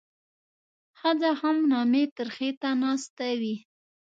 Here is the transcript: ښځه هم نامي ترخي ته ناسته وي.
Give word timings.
ښځه 0.99 1.29
هم 1.41 1.57
نامي 1.71 2.03
ترخي 2.17 2.51
ته 2.61 2.69
ناسته 2.81 3.27
وي. 3.41 3.55